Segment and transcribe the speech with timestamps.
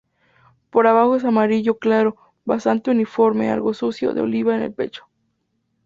[0.71, 5.05] Por abajo es amarillo claro bastante uniforme algo sucio de oliva en el pecho.